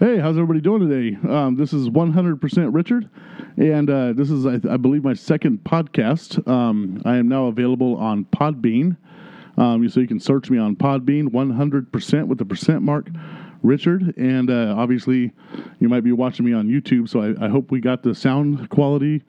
Hey, 0.00 0.18
how's 0.18 0.36
everybody 0.38 0.62
doing 0.62 0.88
today? 0.88 1.18
Um, 1.28 1.56
this 1.56 1.74
is 1.74 1.90
100% 1.90 2.74
Richard, 2.74 3.10
and 3.58 3.90
uh, 3.90 4.14
this 4.14 4.30
is, 4.30 4.46
I, 4.46 4.54
I, 4.72 4.78
believe, 4.78 5.04
my 5.04 5.12
second 5.12 5.62
podcast. 5.62 6.48
Um, 6.48 7.02
I 7.04 7.18
am 7.18 7.28
now 7.28 7.48
available 7.48 7.98
on 7.98 8.24
Podbean, 8.24 8.96
um, 9.58 9.86
so 9.90 10.00
you 10.00 10.08
can 10.08 10.18
search 10.18 10.48
me 10.48 10.56
on 10.56 10.74
Podbean, 10.74 11.28
100% 11.28 12.26
with 12.28 12.38
the 12.38 12.46
percent 12.46 12.80
mark, 12.80 13.10
Richard. 13.62 14.14
And 14.16 14.50
uh, 14.50 14.74
obviously, 14.74 15.32
you 15.80 15.90
might 15.90 16.02
be 16.02 16.12
watching 16.12 16.46
me 16.46 16.54
on 16.54 16.66
YouTube, 16.66 17.06
so 17.06 17.20
I, 17.20 17.44
I 17.44 17.50
hope 17.50 17.70
we 17.70 17.82
got 17.82 18.02
the 18.02 18.14
sound 18.14 18.70
quality 18.70 19.22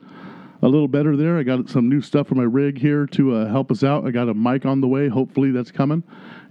a 0.62 0.68
little 0.68 0.88
better 0.88 1.16
there. 1.16 1.38
I 1.38 1.42
got 1.42 1.68
some 1.68 1.88
new 1.88 2.00
stuff 2.00 2.28
for 2.28 2.36
my 2.36 2.44
rig 2.44 2.78
here 2.78 3.06
to 3.06 3.34
uh, 3.34 3.48
help 3.48 3.70
us 3.70 3.82
out. 3.82 4.06
I 4.06 4.10
got 4.10 4.28
a 4.28 4.34
mic 4.34 4.64
on 4.64 4.80
the 4.80 4.88
way. 4.88 5.08
Hopefully, 5.08 5.50
that's 5.50 5.70
coming 5.70 6.02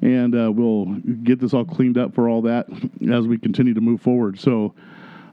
and 0.01 0.35
uh, 0.35 0.51
we'll 0.51 0.85
get 1.23 1.39
this 1.39 1.53
all 1.53 1.65
cleaned 1.65 1.97
up 1.97 2.13
for 2.13 2.27
all 2.27 2.41
that 2.41 2.67
as 3.11 3.27
we 3.27 3.37
continue 3.37 3.73
to 3.73 3.81
move 3.81 4.01
forward. 4.01 4.39
So, 4.39 4.73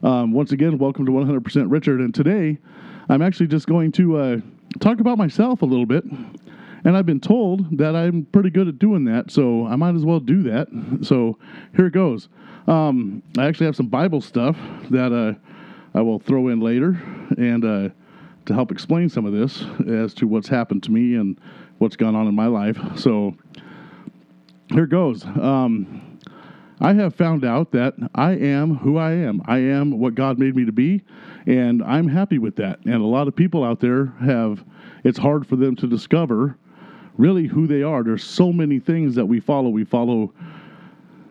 um, 0.03 0.31
once 0.31 0.51
again, 0.51 0.77
welcome 0.77 1.05
to 1.05 1.11
100% 1.11 1.65
Richard. 1.69 1.99
And 1.99 2.13
today, 2.13 2.57
I'm 3.09 3.21
actually 3.21 3.47
just 3.47 3.67
going 3.67 3.91
to 3.93 4.17
uh, 4.17 4.37
talk 4.79 4.99
about 4.99 5.17
myself 5.17 5.61
a 5.61 5.65
little 5.65 5.87
bit. 5.87 6.03
And 6.85 6.95
I've 6.95 7.05
been 7.05 7.19
told 7.19 7.77
that 7.77 7.95
I'm 7.95 8.25
pretty 8.25 8.51
good 8.51 8.69
at 8.69 8.79
doing 8.79 9.03
that, 9.05 9.31
so 9.31 9.67
I 9.67 9.75
might 9.75 9.95
as 9.95 10.05
well 10.05 10.21
do 10.21 10.43
that. 10.43 10.67
So 11.01 11.37
here 11.75 11.87
it 11.87 11.93
goes. 11.93 12.29
Um, 12.67 13.21
I 13.37 13.47
actually 13.47 13.65
have 13.65 13.75
some 13.75 13.87
Bible 13.87 14.21
stuff 14.21 14.55
that 14.91 15.11
uh, 15.11 15.33
I 15.97 16.01
will 16.01 16.19
throw 16.19 16.47
in 16.47 16.61
later, 16.61 17.01
and 17.37 17.65
uh, 17.65 17.89
to 18.49 18.55
help 18.55 18.71
explain 18.71 19.07
some 19.07 19.27
of 19.27 19.31
this 19.31 19.63
as 19.87 20.11
to 20.15 20.27
what's 20.27 20.47
happened 20.47 20.81
to 20.81 20.91
me 20.91 21.13
and 21.13 21.39
what's 21.77 21.95
gone 21.95 22.15
on 22.15 22.27
in 22.27 22.33
my 22.33 22.47
life. 22.47 22.79
So 22.95 23.35
here 24.69 24.87
goes. 24.87 25.23
Um, 25.23 26.17
I 26.79 26.93
have 26.93 27.13
found 27.13 27.45
out 27.45 27.71
that 27.73 27.93
I 28.15 28.31
am 28.31 28.75
who 28.75 28.97
I 28.97 29.11
am. 29.11 29.43
I 29.45 29.59
am 29.59 29.99
what 29.99 30.15
God 30.15 30.39
made 30.39 30.55
me 30.55 30.65
to 30.65 30.71
be, 30.71 31.03
and 31.45 31.83
I'm 31.83 32.07
happy 32.07 32.39
with 32.39 32.55
that. 32.55 32.79
And 32.85 32.95
a 32.95 33.05
lot 33.05 33.27
of 33.27 33.35
people 33.35 33.63
out 33.63 33.81
there 33.81 34.07
have, 34.19 34.65
it's 35.03 35.19
hard 35.19 35.45
for 35.45 35.55
them 35.55 35.75
to 35.75 35.85
discover 35.85 36.57
really 37.17 37.45
who 37.45 37.67
they 37.67 37.83
are. 37.83 38.01
There's 38.01 38.23
so 38.23 38.51
many 38.51 38.79
things 38.79 39.13
that 39.13 39.27
we 39.27 39.39
follow. 39.39 39.69
We 39.69 39.83
follow 39.85 40.33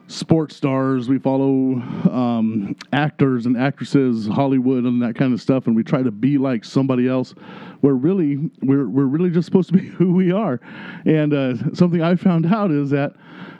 sports 0.09 0.57
stars, 0.57 1.09
we 1.09 1.19
follow 1.19 1.75
um, 2.11 2.75
actors 2.93 3.47
and 3.47 3.57
actresses, 3.57 4.27
Hollywood, 4.27 4.85
and 4.85 5.01
that 5.03 5.15
kind 5.15 5.33
of 5.33 5.41
stuff, 5.41 5.67
and 5.67 5.77
we 5.77 5.85
try 5.85 6.03
to 6.03 6.11
be 6.11 6.39
like 6.39 6.65
somebody 6.65 7.07
else. 7.07 7.35
We're 7.83 7.93
really 7.93 8.51
we're 8.63 8.89
we're 8.89 9.05
really 9.05 9.31
just 9.31 9.47
supposed 9.47 9.69
to 9.69 9.79
be 9.79 9.87
who 9.99 10.13
we 10.13 10.33
are. 10.33 10.61
And 11.05 11.33
uh, 11.33 11.75
something 11.75 12.03
I 12.03 12.17
found 12.17 12.47
out 12.47 12.71
is 12.71 12.91
that 12.91 13.13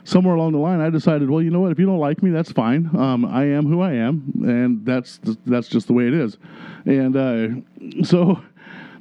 somewhere 0.03 0.35
along 0.35 0.53
the 0.53 0.57
line, 0.57 0.81
I 0.81 0.89
decided, 0.89 1.29
well, 1.29 1.41
you 1.41 1.51
know 1.51 1.61
what? 1.61 1.71
If 1.71 1.79
you 1.79 1.85
don't 1.85 1.99
like 1.99 2.21
me, 2.23 2.31
that's 2.31 2.51
fine. 2.51 2.89
Um, 2.97 3.25
I 3.25 3.45
am 3.45 3.65
who 3.65 3.81
I 3.81 3.93
am, 3.93 4.33
and 4.43 4.85
that's 4.85 5.19
that's 5.45 5.69
just 5.69 5.87
the 5.87 5.93
way 5.93 6.07
it 6.07 6.13
is. 6.13 6.37
And 6.85 7.15
uh, 7.15 8.03
so 8.03 8.41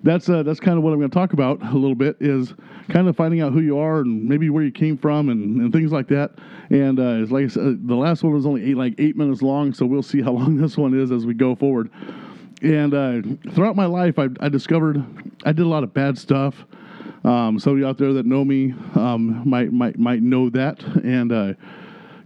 that's 0.03 0.29
uh, 0.29 0.43
that's 0.43 0.61
kind 0.61 0.79
of 0.79 0.85
what 0.85 0.93
I'm 0.93 0.99
going 0.99 1.11
to 1.11 1.15
talk 1.15 1.33
about 1.33 1.63
a 1.63 1.75
little 1.75 1.95
bit 1.95 2.17
is 2.21 2.55
kind 2.89 3.09
of 3.09 3.17
finding 3.17 3.41
out 3.41 3.53
who 3.53 3.61
you 3.61 3.79
are 3.79 4.01
and 4.01 4.25
maybe 4.25 4.51
where 4.51 4.63
you 4.63 4.71
came 4.71 4.97
from 4.97 5.29
and, 5.29 5.61
and 5.61 5.73
things 5.73 5.93
like 5.93 6.09
that. 6.09 6.33
And 6.71 7.01
uh, 7.01 7.27
like 7.33 7.45
I 7.45 7.49
said, 7.49 7.87
the 7.87 7.95
last 7.95 8.23
one 8.23 8.33
was 8.33 8.47
only 8.47 8.71
eight 8.71 8.77
like 8.77 8.95
eight 8.99 9.17
minutes 9.17 9.43
long, 9.43 9.73
so 9.73 9.87
we'll 9.87 10.03
see 10.03 10.23
how 10.23 10.33
long 10.39 10.57
this 10.57 10.77
one 10.77 10.99
is 10.99 11.11
as 11.11 11.27
we 11.27 11.35
go 11.35 11.55
forward. 11.55 11.91
And 12.63 12.95
uh, 12.95 13.53
throughout 13.53 13.77
my 13.77 13.87
life, 13.87 14.19
I, 14.19 14.29
I, 14.41 14.49
discovered 14.49 15.05
I 15.45 15.53
did 15.53 15.65
a 15.65 15.69
lot 15.69 15.85
of 15.85 15.95
bad 15.95 16.19
stuff. 16.19 16.65
Um, 17.23 17.59
some 17.59 17.75
of 17.75 17.79
you 17.79 17.87
out 17.87 17.99
there 17.99 18.13
that 18.15 18.27
know 18.27 18.45
me 18.45 18.75
um, 18.95 19.49
might 19.49 19.73
might 19.73 19.99
might 19.99 20.23
know 20.23 20.51
that. 20.51 20.83
And 20.83 21.33
uh, 21.33 21.53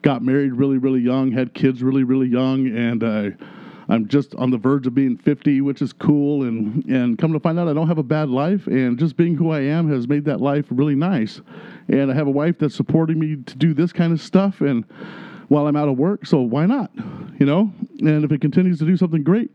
got 0.03 0.23
married 0.23 0.53
really 0.53 0.79
really 0.79 1.01
young, 1.01 1.33
had 1.33 1.55
kids 1.55 1.83
really 1.83 2.05
really 2.05 2.29
young, 2.29 2.67
and 2.67 3.03
uh, 3.03 3.31
I'm 3.89 4.09
just 4.09 4.35
on 4.37 4.51
the 4.51 4.59
verge 4.59 4.87
of 4.87 4.95
being 4.95 5.17
50, 5.17 5.61
which 5.61 5.83
is 5.83 5.93
cool. 5.93 6.45
And, 6.45 6.85
and 6.87 7.19
come 7.19 7.33
to 7.33 7.41
find 7.41 7.59
out, 7.59 7.69
I 7.69 7.73
don't 7.73 7.89
have 7.89 7.99
a 7.99 8.03
bad 8.03 8.29
life. 8.29 8.67
And 8.67 8.99
just 8.99 9.17
being 9.17 9.35
who 9.35 9.51
I 9.51 9.61
am 9.61 9.91
has 9.91 10.09
made 10.09 10.25
that 10.27 10.41
life 10.41 10.67
really 10.71 10.95
nice. 10.95 11.41
And 11.89 12.11
I 12.11 12.15
have 12.15 12.27
a 12.27 12.31
wife 12.31 12.59
that's 12.59 12.75
supporting 12.75 13.19
me 13.19 13.37
to 13.37 13.57
do 13.57 13.75
this 13.75 13.93
kind 13.93 14.13
of 14.13 14.21
stuff. 14.21 14.61
And 14.61 14.85
while 15.49 15.67
I'm 15.67 15.77
out 15.77 15.89
of 15.89 15.99
work, 15.99 16.27
so 16.27 16.41
why 16.41 16.67
not? 16.67 16.91
You 17.39 17.47
know? 17.47 17.73
And 18.01 18.25
if 18.25 18.33
it 18.33 18.41
continues 18.41 18.79
to 18.79 18.85
do 18.85 18.97
something 18.97 19.23
great, 19.23 19.51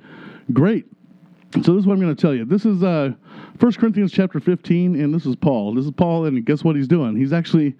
great. 0.53 0.85
So 1.53 1.73
this 1.73 1.81
is 1.81 1.87
what 1.87 1.93
I'm 1.93 2.01
going 2.01 2.15
to 2.15 2.21
tell 2.21 2.35
you. 2.35 2.45
This 2.45 2.65
is 2.65 2.83
uh, 2.83 3.13
1 3.59 3.73
Corinthians 3.73 4.11
chapter 4.11 4.39
15, 4.39 4.99
and 4.99 5.13
this 5.13 5.25
is 5.25 5.35
Paul. 5.35 5.73
This 5.73 5.85
is 5.85 5.91
Paul, 5.91 6.25
and 6.25 6.45
guess 6.45 6.63
what 6.63 6.75
he's 6.75 6.87
doing? 6.87 7.15
He's 7.15 7.31
actually 7.31 7.75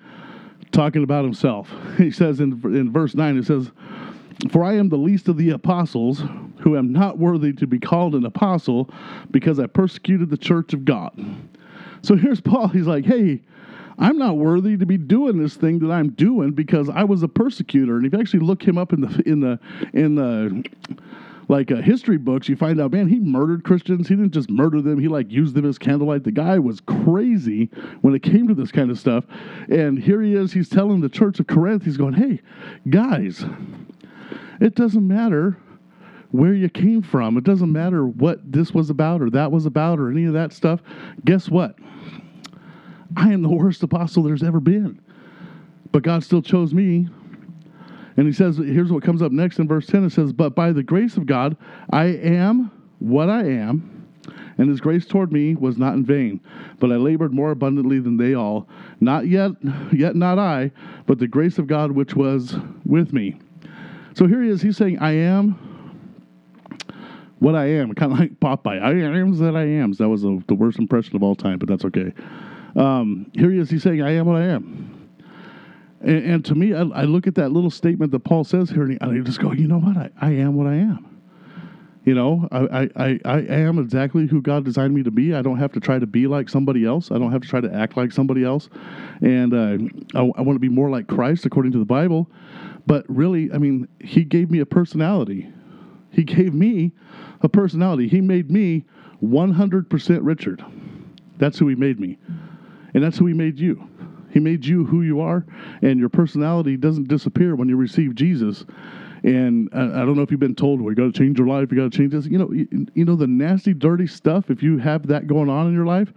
talking 0.71 1.03
about 1.03 1.23
himself. 1.23 1.69
He 1.97 2.11
says 2.11 2.39
in, 2.39 2.53
in 2.63 2.91
verse 2.91 3.15
9, 3.15 3.37
it 3.37 3.45
says, 3.45 3.71
for 4.51 4.63
I 4.63 4.75
am 4.75 4.89
the 4.89 4.97
least 4.97 5.27
of 5.27 5.37
the 5.37 5.51
apostles, 5.51 6.23
who 6.59 6.77
am 6.77 6.91
not 6.91 7.17
worthy 7.17 7.53
to 7.53 7.67
be 7.67 7.79
called 7.79 8.15
an 8.15 8.25
apostle, 8.25 8.89
because 9.31 9.59
I 9.59 9.67
persecuted 9.67 10.29
the 10.29 10.37
church 10.37 10.73
of 10.73 10.85
God. 10.85 11.11
So 12.01 12.15
here's 12.15 12.41
Paul. 12.41 12.67
He's 12.67 12.87
like, 12.87 13.05
hey, 13.05 13.41
I'm 13.99 14.17
not 14.17 14.37
worthy 14.37 14.77
to 14.77 14.85
be 14.85 14.97
doing 14.97 15.37
this 15.41 15.55
thing 15.55 15.79
that 15.79 15.91
I'm 15.91 16.09
doing 16.11 16.51
because 16.51 16.89
I 16.89 17.03
was 17.03 17.23
a 17.23 17.27
persecutor. 17.27 17.97
And 17.97 18.05
if 18.05 18.13
you 18.13 18.19
actually 18.19 18.41
look 18.41 18.61
him 18.63 18.77
up 18.77 18.93
in 18.93 19.01
the 19.01 19.23
in 19.25 19.39
the 19.39 19.59
in 19.93 20.15
the 20.15 20.63
like 21.49 21.71
uh, 21.71 21.77
history 21.77 22.17
books, 22.17 22.49
you 22.49 22.55
find 22.55 22.79
out, 22.79 22.91
man, 22.91 23.07
he 23.07 23.19
murdered 23.19 23.63
Christians. 23.63 24.07
He 24.07 24.15
didn't 24.15 24.33
just 24.33 24.49
murder 24.49 24.81
them; 24.81 24.99
he 24.99 25.07
like 25.07 25.31
used 25.31 25.55
them 25.55 25.65
as 25.65 25.79
candlelight. 25.79 26.23
The 26.23 26.31
guy 26.31 26.59
was 26.59 26.79
crazy 26.81 27.71
when 28.01 28.13
it 28.13 28.21
came 28.21 28.47
to 28.49 28.53
this 28.53 28.71
kind 28.71 28.91
of 28.91 28.99
stuff. 28.99 29.23
And 29.69 29.97
here 29.97 30.21
he 30.21 30.35
is. 30.35 30.53
He's 30.53 30.69
telling 30.69 31.01
the 31.01 31.09
church 31.09 31.39
of 31.39 31.47
Corinth, 31.47 31.83
he's 31.83 31.97
going, 31.97 32.13
"Hey, 32.13 32.41
guys, 32.89 33.45
it 34.59 34.75
doesn't 34.75 35.07
matter 35.07 35.57
where 36.31 36.53
you 36.53 36.69
came 36.69 37.01
from. 37.01 37.37
It 37.37 37.43
doesn't 37.43 37.71
matter 37.71 38.05
what 38.05 38.51
this 38.51 38.73
was 38.73 38.89
about 38.89 39.21
or 39.21 39.29
that 39.29 39.51
was 39.51 39.65
about 39.65 39.99
or 39.99 40.09
any 40.09 40.25
of 40.25 40.33
that 40.33 40.53
stuff. 40.53 40.81
Guess 41.25 41.49
what? 41.49 41.75
I 43.15 43.31
am 43.31 43.41
the 43.41 43.49
worst 43.49 43.83
apostle 43.83 44.23
there's 44.23 44.43
ever 44.43 44.59
been. 44.59 44.99
But 45.91 46.03
God 46.03 46.23
still 46.23 46.41
chose 46.41 46.73
me. 46.73 47.07
And 48.17 48.25
he 48.25 48.33
says, 48.33 48.57
here's 48.57 48.91
what 48.91 49.03
comes 49.03 49.21
up 49.21 49.31
next 49.31 49.59
in 49.59 49.67
verse 49.67 49.85
10 49.87 50.05
it 50.05 50.09
says, 50.11 50.33
But 50.33 50.55
by 50.55 50.71
the 50.71 50.83
grace 50.83 51.17
of 51.17 51.25
God, 51.25 51.55
I 51.91 52.05
am 52.05 52.71
what 52.99 53.29
I 53.29 53.45
am, 53.45 54.07
and 54.57 54.69
his 54.69 54.81
grace 54.81 55.05
toward 55.05 55.31
me 55.31 55.55
was 55.55 55.77
not 55.77 55.93
in 55.93 56.03
vain. 56.03 56.41
But 56.79 56.91
I 56.91 56.95
labored 56.95 57.31
more 57.31 57.51
abundantly 57.51 57.99
than 57.99 58.17
they 58.17 58.33
all. 58.33 58.67
Not 58.99 59.27
yet, 59.27 59.51
yet 59.91 60.15
not 60.15 60.39
I, 60.39 60.71
but 61.05 61.19
the 61.19 61.27
grace 61.27 61.59
of 61.59 61.67
God 61.67 61.91
which 61.91 62.15
was 62.15 62.55
with 62.85 63.13
me. 63.13 63.39
So 64.17 64.25
here 64.25 64.41
he 64.41 64.49
is. 64.49 64.63
He's 64.63 64.75
saying, 64.77 64.97
I 64.97 65.11
am 65.11 65.51
what 67.37 67.53
I 67.53 67.67
am. 67.67 67.93
Kind 67.93 68.11
of 68.11 68.17
like 68.17 68.39
Popeye. 68.39 68.81
I 68.81 68.89
am 68.89 69.37
that 69.37 69.55
I 69.55 69.65
am. 69.65 69.93
So 69.93 70.05
that 70.05 70.09
was 70.09 70.23
a, 70.23 70.39
the 70.47 70.55
worst 70.55 70.79
impression 70.79 71.15
of 71.15 71.21
all 71.21 71.35
time, 71.35 71.59
but 71.59 71.69
that's 71.69 71.85
okay. 71.85 72.11
Um, 72.75 73.29
here 73.33 73.51
he 73.51 73.59
is. 73.59 73.69
He's 73.69 73.83
saying, 73.83 74.01
I 74.01 74.15
am 74.15 74.25
what 74.25 74.41
I 74.41 74.45
am. 74.45 75.11
And, 76.01 76.25
and 76.25 76.45
to 76.45 76.55
me, 76.55 76.73
I, 76.73 76.81
I, 76.81 77.03
look 77.03 77.27
at 77.27 77.35
that 77.35 77.51
little 77.51 77.69
statement 77.69 78.11
that 78.11 78.21
Paul 78.21 78.43
says 78.43 78.71
here, 78.71 78.85
and 78.85 78.97
I 79.01 79.19
just 79.19 79.39
go, 79.39 79.51
you 79.51 79.67
know 79.67 79.77
what? 79.77 79.95
I, 79.95 80.09
I 80.19 80.31
am 80.31 80.55
what 80.55 80.65
I 80.65 80.77
am. 80.77 81.21
You 82.03 82.15
know, 82.15 82.47
I, 82.51 82.89
I, 82.95 83.19
I 83.23 83.39
am 83.49 83.77
exactly 83.77 84.25
who 84.25 84.41
God 84.41 84.65
designed 84.65 84.95
me 84.95 85.03
to 85.03 85.11
be. 85.11 85.35
I 85.35 85.43
don't 85.43 85.59
have 85.59 85.73
to 85.73 85.79
try 85.79 85.99
to 85.99 86.07
be 86.07 86.25
like 86.25 86.49
somebody 86.49 86.85
else. 86.85 87.11
I 87.11 87.19
don't 87.19 87.31
have 87.33 87.41
to 87.41 87.47
try 87.47 87.61
to 87.61 87.71
act 87.71 87.97
like 87.97 88.11
somebody 88.11 88.43
else. 88.43 88.69
And 89.21 89.53
uh, 89.53 90.17
I, 90.17 90.21
I 90.21 90.41
want 90.41 90.55
to 90.55 90.59
be 90.59 90.69
more 90.69 90.89
like 90.89 91.05
Christ 91.05 91.45
according 91.45 91.73
to 91.73 91.77
the 91.77 91.85
Bible. 91.85 92.31
But 92.87 93.05
really, 93.07 93.51
I 93.51 93.57
mean, 93.57 93.87
he 93.99 94.23
gave 94.23 94.49
me 94.49 94.59
a 94.59 94.65
personality. 94.65 95.51
He 96.09 96.23
gave 96.23 96.53
me 96.53 96.93
a 97.41 97.49
personality. 97.49 98.07
He 98.07 98.21
made 98.21 98.49
me 98.49 98.85
100% 99.21 100.19
Richard. 100.21 100.65
That's 101.37 101.59
who 101.59 101.67
he 101.67 101.75
made 101.75 101.99
me. 101.99 102.17
And 102.93 103.03
that's 103.03 103.17
who 103.17 103.27
he 103.27 103.33
made 103.33 103.59
you. 103.59 103.87
He 104.31 104.39
made 104.39 104.65
you 104.65 104.85
who 104.85 105.01
you 105.01 105.19
are, 105.19 105.45
and 105.81 105.99
your 105.99 106.09
personality 106.09 106.77
doesn't 106.77 107.07
disappear 107.07 107.55
when 107.55 107.69
you 107.69 107.75
receive 107.75 108.15
Jesus. 108.15 108.65
And 109.23 109.69
I, 109.73 110.05
don't 110.05 110.15
know 110.15 110.21
if 110.21 110.31
you've 110.31 110.39
been 110.39 110.55
told, 110.55 110.79
well, 110.79 110.91
you 110.91 110.95
got 110.95 111.11
to 111.11 111.11
change 111.11 111.37
your 111.37 111.47
life, 111.47 111.71
you 111.71 111.77
got 111.77 111.91
to 111.91 111.97
change 111.97 112.11
this. 112.13 112.25
You 112.25 112.37
know, 112.37 112.51
you, 112.51 112.87
you 112.93 113.05
know 113.05 113.15
the 113.15 113.27
nasty, 113.27 113.73
dirty 113.73 114.07
stuff. 114.07 114.49
If 114.49 114.61
you 114.61 114.77
have 114.77 115.07
that 115.07 115.27
going 115.27 115.49
on 115.49 115.67
in 115.67 115.73
your 115.73 115.85
life, 115.85 116.13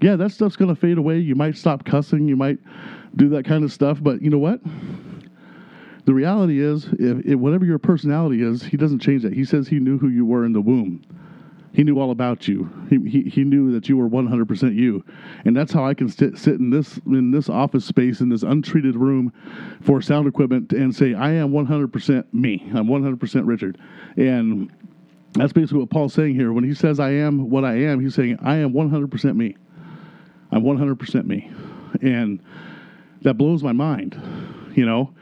yeah, 0.00 0.16
that 0.16 0.32
stuff's 0.32 0.56
going 0.56 0.74
to 0.74 0.80
fade 0.80 0.98
away. 0.98 1.18
You 1.18 1.34
might 1.34 1.56
stop 1.56 1.84
cussing, 1.84 2.26
you 2.26 2.36
might 2.36 2.58
do 3.16 3.28
that 3.30 3.44
kind 3.44 3.64
of 3.64 3.72
stuff. 3.72 3.98
But 4.02 4.20
you 4.20 4.30
know 4.30 4.38
what? 4.38 4.60
The 6.10 6.14
reality 6.14 6.60
is, 6.60 6.86
if, 6.98 7.24
if, 7.24 7.38
whatever 7.38 7.64
your 7.64 7.78
personality 7.78 8.42
is, 8.42 8.64
he 8.64 8.76
doesn't 8.76 8.98
change 8.98 9.22
that. 9.22 9.32
He 9.32 9.44
says 9.44 9.68
he 9.68 9.78
knew 9.78 9.96
who 9.96 10.08
you 10.08 10.26
were 10.26 10.44
in 10.44 10.52
the 10.52 10.60
womb. 10.60 11.04
He 11.72 11.84
knew 11.84 12.00
all 12.00 12.10
about 12.10 12.48
you. 12.48 12.68
He, 12.90 12.98
he, 13.08 13.30
he 13.30 13.44
knew 13.44 13.70
that 13.70 13.88
you 13.88 13.96
were 13.96 14.08
100% 14.08 14.74
you. 14.74 15.04
And 15.44 15.56
that's 15.56 15.72
how 15.72 15.86
I 15.86 15.94
can 15.94 16.08
sit, 16.08 16.36
sit 16.36 16.54
in 16.54 16.70
this 16.70 16.98
in 17.06 17.30
this 17.30 17.48
office 17.48 17.84
space 17.84 18.20
in 18.20 18.28
this 18.28 18.42
untreated 18.42 18.96
room 18.96 19.32
for 19.82 20.02
sound 20.02 20.26
equipment 20.26 20.72
and 20.72 20.92
say 20.92 21.14
I 21.14 21.30
am 21.30 21.52
100% 21.52 22.24
me. 22.32 22.68
I'm 22.74 22.88
100% 22.88 23.46
Richard. 23.46 23.78
And 24.16 24.68
that's 25.34 25.52
basically 25.52 25.78
what 25.78 25.90
Paul's 25.90 26.12
saying 26.12 26.34
here. 26.34 26.52
When 26.52 26.64
he 26.64 26.74
says 26.74 26.98
I 26.98 27.10
am 27.12 27.50
what 27.50 27.64
I 27.64 27.74
am, 27.82 28.00
he's 28.00 28.16
saying 28.16 28.40
I 28.42 28.56
am 28.56 28.72
100% 28.72 29.36
me. 29.36 29.56
I'm 30.50 30.64
100% 30.64 31.26
me. 31.26 31.52
And 32.02 32.42
that 33.22 33.34
blows 33.34 33.62
my 33.62 33.72
mind, 33.72 34.20
you 34.74 34.84
know? 34.84 35.14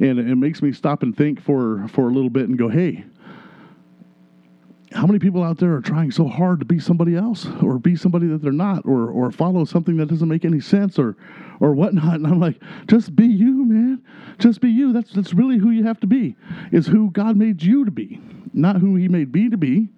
And 0.00 0.18
it 0.18 0.36
makes 0.36 0.62
me 0.62 0.72
stop 0.72 1.02
and 1.02 1.16
think 1.16 1.40
for 1.40 1.86
for 1.88 2.08
a 2.08 2.12
little 2.12 2.30
bit 2.30 2.48
and 2.48 2.58
go, 2.58 2.68
hey. 2.68 3.04
How 4.92 5.06
many 5.06 5.20
people 5.20 5.44
out 5.44 5.58
there 5.58 5.72
are 5.76 5.80
trying 5.80 6.10
so 6.10 6.26
hard 6.26 6.58
to 6.58 6.64
be 6.66 6.80
somebody 6.80 7.14
else, 7.14 7.46
or 7.62 7.78
be 7.78 7.94
somebody 7.94 8.26
that 8.26 8.42
they're 8.42 8.50
not, 8.50 8.84
or 8.84 9.08
or 9.08 9.30
follow 9.30 9.64
something 9.64 9.96
that 9.98 10.06
doesn't 10.08 10.26
make 10.26 10.44
any 10.44 10.58
sense, 10.58 10.98
or 10.98 11.16
or 11.60 11.74
whatnot? 11.74 12.14
And 12.14 12.26
I'm 12.26 12.40
like, 12.40 12.60
just 12.88 13.14
be 13.14 13.26
you, 13.26 13.64
man. 13.64 14.02
Just 14.40 14.60
be 14.60 14.68
you. 14.68 14.92
That's 14.92 15.12
that's 15.12 15.32
really 15.32 15.58
who 15.58 15.70
you 15.70 15.84
have 15.84 16.00
to 16.00 16.08
be. 16.08 16.34
Is 16.72 16.88
who 16.88 17.12
God 17.12 17.36
made 17.36 17.62
you 17.62 17.84
to 17.84 17.92
be, 17.92 18.20
not 18.52 18.78
who 18.78 18.96
He 18.96 19.06
made 19.06 19.32
me 19.32 19.48
to 19.48 19.56
be 19.56 19.90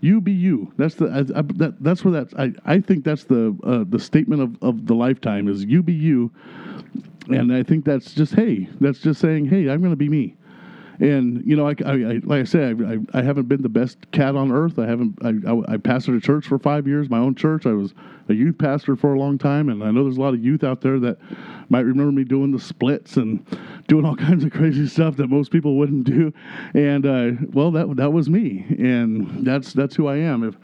you 0.00 0.20
be 0.20 0.32
you. 0.32 0.72
That's 0.76 0.94
the 0.94 1.06
I, 1.06 1.38
I, 1.38 1.42
that, 1.42 1.76
that's 1.80 2.04
where 2.04 2.12
that's 2.12 2.34
I, 2.34 2.52
I 2.64 2.80
think 2.80 3.04
that's 3.04 3.24
the 3.24 3.56
uh, 3.64 3.84
the 3.88 3.98
statement 3.98 4.42
of, 4.42 4.62
of 4.62 4.86
the 4.86 4.94
lifetime 4.94 5.48
is 5.48 5.64
you 5.64 5.82
be 5.82 5.92
you, 5.92 6.30
and 7.28 7.52
I 7.52 7.62
think 7.62 7.84
that's 7.84 8.14
just 8.14 8.34
hey 8.34 8.68
that's 8.80 9.00
just 9.00 9.20
saying 9.20 9.46
hey 9.46 9.68
I'm 9.68 9.80
going 9.80 9.92
to 9.92 9.96
be 9.96 10.08
me. 10.08 10.36
And 11.00 11.42
you 11.46 11.56
know, 11.56 11.66
I, 11.66 11.74
I, 11.86 11.92
I 11.92 12.20
like 12.24 12.40
I 12.40 12.44
said, 12.44 12.82
I, 12.82 13.18
I, 13.18 13.22
haven't 13.22 13.48
been 13.48 13.62
the 13.62 13.70
best 13.70 14.10
cat 14.10 14.36
on 14.36 14.52
earth. 14.52 14.78
I 14.78 14.86
haven't. 14.86 15.18
I, 15.22 15.28
I, 15.28 15.74
I 15.74 15.76
pastored 15.78 16.18
a 16.18 16.20
church 16.20 16.46
for 16.46 16.58
five 16.58 16.86
years, 16.86 17.08
my 17.08 17.18
own 17.18 17.34
church. 17.34 17.64
I 17.64 17.72
was 17.72 17.94
a 18.28 18.34
youth 18.34 18.58
pastor 18.58 18.96
for 18.96 19.14
a 19.14 19.18
long 19.18 19.38
time, 19.38 19.70
and 19.70 19.82
I 19.82 19.90
know 19.92 20.04
there's 20.04 20.18
a 20.18 20.20
lot 20.20 20.34
of 20.34 20.44
youth 20.44 20.62
out 20.62 20.82
there 20.82 20.98
that 21.00 21.16
might 21.70 21.86
remember 21.86 22.12
me 22.12 22.24
doing 22.24 22.52
the 22.52 22.60
splits 22.60 23.16
and 23.16 23.46
doing 23.90 24.06
all 24.06 24.16
kinds 24.28 24.44
of 24.44 24.52
crazy 24.52 24.86
stuff 24.86 25.16
that 25.16 25.28
most 25.28 25.50
people 25.50 25.76
wouldn't 25.76 26.04
do. 26.04 26.32
And 26.72 27.04
uh, 27.04 27.32
well, 27.52 27.70
that 27.72 27.96
that 27.96 28.12
was 28.12 28.30
me, 28.30 28.64
and 28.78 29.44
that's 29.44 29.74
that's 29.74 29.94
who 29.96 30.06
I 30.06 30.16
am. 30.16 30.44
If 30.44 30.56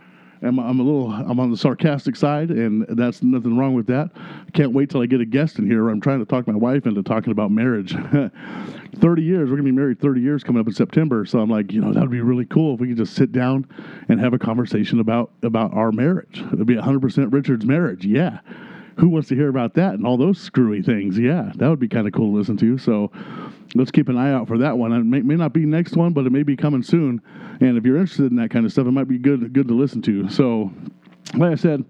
I'm, 0.42 0.58
I'm 0.58 0.78
a 0.80 0.82
little 0.82 1.10
I'm 1.12 1.40
on 1.40 1.50
the 1.50 1.56
sarcastic 1.56 2.16
side, 2.16 2.50
and 2.50 2.86
that's 2.88 3.22
nothing 3.22 3.58
wrong 3.58 3.74
with 3.74 3.86
that. 3.88 4.10
I 4.14 4.50
can't 4.52 4.72
wait 4.72 4.88
till 4.88 5.02
I 5.02 5.06
get 5.06 5.20
a 5.20 5.26
guest 5.26 5.58
in 5.58 5.66
here. 5.66 5.88
I'm 5.88 6.00
trying 6.00 6.20
to 6.20 6.24
talk 6.24 6.46
my 6.46 6.54
wife 6.54 6.86
into 6.86 7.02
talking 7.02 7.32
about 7.32 7.50
marriage. 7.50 7.94
30 8.98 9.22
years, 9.22 9.50
we're 9.50 9.56
gonna 9.56 9.64
be 9.64 9.72
married 9.72 10.00
30 10.00 10.22
years 10.22 10.42
coming 10.42 10.60
up 10.60 10.66
in 10.66 10.72
September. 10.72 11.26
So 11.26 11.40
I'm 11.40 11.50
like, 11.50 11.72
you 11.72 11.80
know, 11.82 11.92
that 11.92 12.00
would 12.00 12.10
be 12.10 12.20
really 12.20 12.46
cool 12.46 12.74
if 12.74 12.80
we 12.80 12.88
could 12.88 12.96
just 12.96 13.14
sit 13.14 13.32
down 13.32 13.66
and 14.08 14.20
have 14.20 14.32
a 14.32 14.38
conversation 14.38 15.00
about 15.00 15.32
about 15.42 15.74
our 15.74 15.92
marriage. 15.92 16.42
It'd 16.52 16.66
be 16.66 16.76
100% 16.76 17.32
Richard's 17.32 17.66
marriage. 17.66 18.06
Yeah. 18.06 18.38
Who 18.96 19.08
wants 19.08 19.28
to 19.28 19.34
hear 19.34 19.48
about 19.48 19.74
that 19.74 19.94
and 19.94 20.06
all 20.06 20.16
those 20.16 20.40
screwy 20.40 20.82
things? 20.82 21.18
Yeah, 21.18 21.52
that 21.56 21.68
would 21.68 21.78
be 21.78 21.88
kind 21.88 22.06
of 22.06 22.12
cool 22.12 22.32
to 22.32 22.38
listen 22.38 22.56
to. 22.58 22.78
So 22.78 23.10
let's 23.74 23.90
keep 23.90 24.08
an 24.08 24.16
eye 24.16 24.32
out 24.32 24.48
for 24.48 24.58
that 24.58 24.78
one. 24.78 24.92
It 24.92 25.04
may, 25.04 25.20
may, 25.20 25.34
not 25.34 25.52
be 25.52 25.66
next 25.66 25.96
one, 25.96 26.12
but 26.12 26.26
it 26.26 26.30
may 26.30 26.42
be 26.42 26.56
coming 26.56 26.82
soon. 26.82 27.20
And 27.60 27.76
if 27.76 27.84
you're 27.84 27.98
interested 27.98 28.30
in 28.30 28.36
that 28.36 28.50
kind 28.50 28.64
of 28.64 28.72
stuff, 28.72 28.86
it 28.86 28.92
might 28.92 29.08
be 29.08 29.18
good 29.18 29.52
good 29.52 29.68
to 29.68 29.74
listen 29.74 30.00
to. 30.02 30.28
So, 30.30 30.72
like 31.34 31.52
I 31.52 31.56
said, 31.56 31.84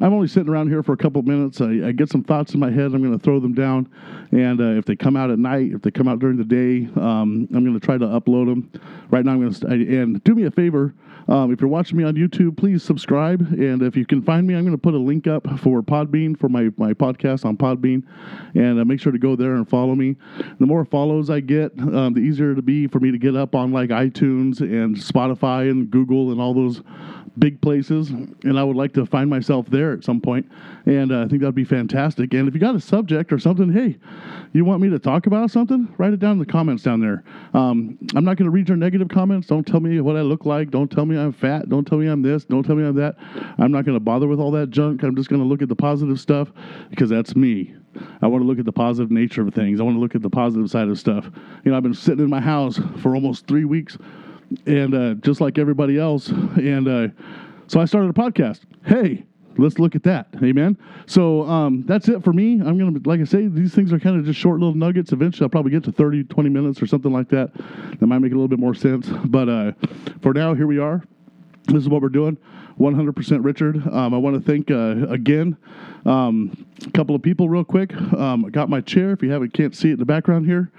I'm 0.00 0.12
only 0.12 0.28
sitting 0.28 0.48
around 0.48 0.68
here 0.68 0.82
for 0.82 0.92
a 0.92 0.96
couple 0.96 1.22
minutes. 1.22 1.60
I, 1.60 1.88
I, 1.88 1.92
get 1.92 2.08
some 2.08 2.22
thoughts 2.22 2.54
in 2.54 2.60
my 2.60 2.70
head. 2.70 2.94
I'm 2.94 3.02
going 3.02 3.16
to 3.16 3.22
throw 3.22 3.40
them 3.40 3.54
down, 3.54 3.88
and 4.30 4.60
uh, 4.60 4.78
if 4.78 4.84
they 4.84 4.94
come 4.94 5.16
out 5.16 5.30
at 5.30 5.38
night, 5.38 5.72
if 5.72 5.82
they 5.82 5.90
come 5.90 6.06
out 6.06 6.18
during 6.20 6.36
the 6.36 6.44
day, 6.44 6.88
um, 7.00 7.48
I'm 7.52 7.64
going 7.64 7.78
to 7.78 7.84
try 7.84 7.98
to 7.98 8.06
upload 8.06 8.46
them. 8.46 8.70
Right 9.10 9.24
now, 9.24 9.32
I'm 9.32 9.40
going 9.40 9.52
to 9.52 9.66
and 10.00 10.22
do 10.22 10.34
me 10.34 10.44
a 10.44 10.50
favor. 10.50 10.94
Um, 11.28 11.52
if 11.52 11.60
you're 11.60 11.68
watching 11.68 11.98
me 11.98 12.04
on 12.04 12.14
YouTube, 12.14 12.56
please 12.56 12.82
subscribe. 12.82 13.40
And 13.52 13.82
if 13.82 13.96
you 13.96 14.06
can 14.06 14.22
find 14.22 14.46
me, 14.46 14.54
I'm 14.54 14.64
going 14.64 14.74
to 14.74 14.80
put 14.80 14.94
a 14.94 14.98
link 14.98 15.26
up 15.26 15.46
for 15.60 15.82
Podbean 15.82 16.38
for 16.38 16.48
my, 16.48 16.70
my 16.78 16.94
podcast 16.94 17.44
on 17.44 17.56
Podbean. 17.58 18.02
And 18.54 18.80
uh, 18.80 18.84
make 18.86 18.98
sure 18.98 19.12
to 19.12 19.18
go 19.18 19.36
there 19.36 19.56
and 19.56 19.68
follow 19.68 19.94
me. 19.94 20.16
The 20.58 20.66
more 20.66 20.86
follows 20.86 21.28
I 21.28 21.40
get, 21.40 21.78
um, 21.78 22.14
the 22.14 22.20
easier 22.20 22.52
it'll 22.52 22.62
be 22.62 22.86
for 22.86 22.98
me 22.98 23.10
to 23.10 23.18
get 23.18 23.36
up 23.36 23.54
on 23.54 23.72
like 23.72 23.90
iTunes 23.90 24.60
and 24.60 24.96
Spotify 24.96 25.70
and 25.70 25.90
Google 25.90 26.32
and 26.32 26.40
all 26.40 26.54
those 26.54 26.82
big 27.38 27.60
places, 27.60 28.10
and 28.10 28.58
I 28.58 28.64
would 28.64 28.76
like 28.76 28.92
to 28.94 29.06
find 29.06 29.30
myself 29.30 29.66
there 29.68 29.87
at 29.92 30.04
some. 30.04 30.20
And 30.86 31.12
uh, 31.12 31.22
I 31.22 31.28
think 31.28 31.40
that'd 31.40 31.54
be 31.54 31.64
fantastic. 31.64 32.34
And 32.34 32.48
if 32.48 32.54
you 32.54 32.60
got 32.60 32.74
a 32.74 32.80
subject 32.80 33.32
or 33.32 33.38
something, 33.38 33.72
hey, 33.72 33.96
you 34.52 34.64
want 34.64 34.82
me 34.82 34.90
to 34.90 34.98
talk 34.98 35.26
about 35.26 35.50
something? 35.50 35.92
Write 35.96 36.12
it 36.12 36.20
down 36.20 36.32
in 36.32 36.38
the 36.38 36.46
comments 36.46 36.82
down 36.82 37.00
there. 37.00 37.24
Um, 37.54 37.98
I'm 38.14 38.24
not 38.24 38.36
going 38.36 38.44
to 38.46 38.50
read 38.50 38.68
your 38.68 38.76
negative 38.76 39.08
comments. 39.08 39.46
Don't 39.46 39.66
tell 39.66 39.80
me 39.80 40.00
what 40.00 40.16
I 40.16 40.22
look 40.22 40.44
like. 40.44 40.70
Don't 40.70 40.90
tell 40.90 41.06
me 41.06 41.16
I'm 41.16 41.32
fat. 41.32 41.68
Don't 41.68 41.86
tell 41.86 41.98
me 41.98 42.08
I'm 42.08 42.22
this. 42.22 42.44
Don't 42.44 42.62
tell 42.62 42.76
me 42.76 42.84
I'm 42.84 42.96
that. 42.96 43.16
I'm 43.58 43.72
not 43.72 43.84
going 43.84 43.96
to 43.96 44.00
bother 44.00 44.26
with 44.26 44.40
all 44.40 44.50
that 44.52 44.70
junk. 44.70 45.02
I'm 45.02 45.16
just 45.16 45.28
going 45.28 45.42
to 45.42 45.48
look 45.48 45.62
at 45.62 45.68
the 45.68 45.76
positive 45.76 46.20
stuff 46.20 46.50
because 46.90 47.10
that's 47.10 47.34
me. 47.36 47.74
I 48.22 48.26
want 48.26 48.42
to 48.42 48.46
look 48.46 48.58
at 48.58 48.64
the 48.64 48.72
positive 48.72 49.10
nature 49.10 49.46
of 49.46 49.54
things. 49.54 49.80
I 49.80 49.82
want 49.82 49.96
to 49.96 50.00
look 50.00 50.14
at 50.14 50.22
the 50.22 50.30
positive 50.30 50.70
side 50.70 50.88
of 50.88 50.98
stuff. 50.98 51.30
You 51.64 51.70
know, 51.70 51.76
I've 51.76 51.82
been 51.82 51.94
sitting 51.94 52.24
in 52.24 52.30
my 52.30 52.40
house 52.40 52.80
for 52.98 53.14
almost 53.14 53.46
three 53.46 53.64
weeks 53.64 53.96
and 54.66 54.94
uh, 54.94 55.14
just 55.14 55.40
like 55.40 55.58
everybody 55.58 55.98
else. 55.98 56.28
And 56.28 56.88
uh, 56.88 57.08
so 57.66 57.80
I 57.80 57.84
started 57.84 58.10
a 58.10 58.12
podcast. 58.14 58.60
Hey, 58.84 59.24
let's 59.58 59.78
look 59.78 59.94
at 59.94 60.02
that. 60.04 60.28
Amen. 60.42 60.78
So 61.06 61.42
um, 61.42 61.84
that's 61.86 62.08
it 62.08 62.24
for 62.24 62.32
me. 62.32 62.54
I'm 62.54 62.78
going 62.78 63.00
to, 63.00 63.08
like 63.08 63.20
I 63.20 63.24
say, 63.24 63.46
these 63.46 63.74
things 63.74 63.92
are 63.92 63.98
kind 63.98 64.18
of 64.18 64.24
just 64.24 64.38
short 64.38 64.60
little 64.60 64.74
nuggets. 64.74 65.12
Eventually, 65.12 65.44
I'll 65.44 65.50
probably 65.50 65.72
get 65.72 65.84
to 65.84 65.92
30, 65.92 66.24
20 66.24 66.48
minutes 66.48 66.80
or 66.80 66.86
something 66.86 67.12
like 67.12 67.28
that. 67.30 67.52
That 67.54 68.06
might 68.06 68.18
make 68.18 68.32
a 68.32 68.34
little 68.34 68.48
bit 68.48 68.58
more 68.58 68.74
sense. 68.74 69.08
But 69.08 69.48
uh, 69.48 69.72
for 70.22 70.32
now, 70.32 70.54
here 70.54 70.66
we 70.66 70.78
are. 70.78 71.02
This 71.64 71.82
is 71.82 71.88
what 71.88 72.00
we're 72.00 72.08
doing. 72.08 72.38
100% 72.78 73.44
Richard. 73.44 73.76
Um, 73.88 74.14
I 74.14 74.18
want 74.18 74.36
to 74.36 74.40
thank 74.40 74.70
uh, 74.70 75.12
again 75.12 75.56
um, 76.06 76.66
a 76.86 76.90
couple 76.92 77.14
of 77.14 77.22
people 77.22 77.48
real 77.48 77.64
quick. 77.64 77.92
Um, 78.12 78.44
I 78.44 78.50
got 78.50 78.70
my 78.70 78.80
chair. 78.80 79.10
If 79.10 79.22
you 79.22 79.30
haven't, 79.30 79.52
can't 79.52 79.74
see 79.74 79.90
it 79.90 79.94
in 79.94 79.98
the 79.98 80.06
background 80.06 80.46
here 80.46 80.70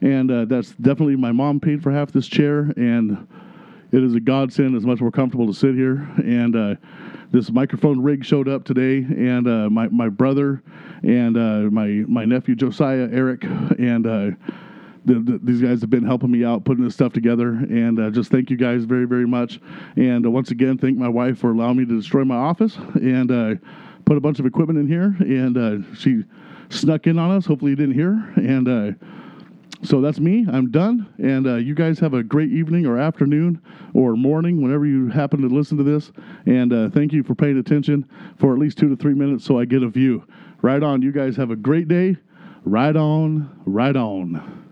and 0.00 0.30
uh, 0.30 0.44
that's 0.44 0.70
definitely 0.72 1.16
my 1.16 1.32
mom 1.32 1.60
paid 1.60 1.82
for 1.82 1.90
half 1.90 2.12
this 2.12 2.26
chair, 2.26 2.72
and 2.76 3.26
it 3.92 4.02
is 4.02 4.14
a 4.14 4.20
godsend. 4.20 4.76
It's 4.76 4.84
much 4.84 5.00
more 5.00 5.10
comfortable 5.10 5.46
to 5.46 5.54
sit 5.54 5.74
here, 5.74 6.08
and 6.18 6.54
uh, 6.54 6.74
this 7.30 7.50
microphone 7.50 8.02
rig 8.02 8.24
showed 8.24 8.48
up 8.48 8.64
today, 8.64 8.98
and 8.98 9.46
uh, 9.46 9.68
my 9.70 9.88
my 9.88 10.08
brother 10.08 10.62
and 11.02 11.36
uh, 11.36 11.70
my 11.70 12.04
my 12.08 12.24
nephew 12.24 12.54
Josiah 12.54 13.08
Eric 13.12 13.44
and. 13.44 14.06
Uh, 14.06 14.30
the, 15.04 15.14
the, 15.14 15.40
these 15.42 15.62
guys 15.62 15.80
have 15.80 15.88
been 15.88 16.04
helping 16.04 16.30
me 16.30 16.44
out 16.44 16.66
putting 16.66 16.84
this 16.84 16.92
stuff 16.92 17.14
together, 17.14 17.50
and 17.52 17.98
uh, 17.98 18.10
just 18.10 18.30
thank 18.30 18.50
you 18.50 18.58
guys 18.58 18.84
very, 18.84 19.06
very 19.06 19.26
much. 19.26 19.58
And 19.96 20.30
once 20.30 20.50
again, 20.50 20.76
thank 20.76 20.98
my 20.98 21.08
wife 21.08 21.38
for 21.38 21.50
allowing 21.52 21.78
me 21.78 21.86
to 21.86 21.96
destroy 21.96 22.24
my 22.24 22.36
office 22.36 22.76
and 22.76 23.28
put 24.04 24.18
a 24.18 24.20
bunch 24.20 24.38
of 24.38 24.44
equipment 24.44 24.78
in 24.78 24.86
here. 24.86 25.16
And 25.20 25.96
she 25.96 26.24
snuck 26.68 27.06
in 27.06 27.18
on 27.18 27.30
us. 27.30 27.46
Hopefully, 27.46 27.70
you 27.70 27.76
didn't 27.76 27.94
hear. 27.94 28.12
And 28.36 28.98
so 29.82 30.00
that's 30.00 30.18
me. 30.18 30.46
I'm 30.50 30.70
done. 30.70 31.12
And 31.18 31.46
uh, 31.46 31.54
you 31.56 31.74
guys 31.74 31.98
have 32.00 32.14
a 32.14 32.22
great 32.22 32.50
evening 32.50 32.86
or 32.86 32.98
afternoon 32.98 33.62
or 33.94 34.16
morning 34.16 34.60
whenever 34.60 34.86
you 34.86 35.08
happen 35.08 35.40
to 35.42 35.48
listen 35.48 35.78
to 35.78 35.84
this. 35.84 36.10
And 36.46 36.72
uh, 36.72 36.90
thank 36.90 37.12
you 37.12 37.22
for 37.22 37.34
paying 37.34 37.58
attention 37.58 38.08
for 38.38 38.52
at 38.52 38.58
least 38.58 38.78
two 38.78 38.88
to 38.88 38.96
three 38.96 39.14
minutes 39.14 39.44
so 39.44 39.58
I 39.58 39.64
get 39.64 39.82
a 39.82 39.88
view. 39.88 40.24
Right 40.62 40.82
on. 40.82 41.02
You 41.02 41.12
guys 41.12 41.36
have 41.36 41.50
a 41.50 41.56
great 41.56 41.86
day. 41.86 42.16
Right 42.64 42.96
on. 42.96 43.50
Right 43.64 43.96
on. 43.96 44.67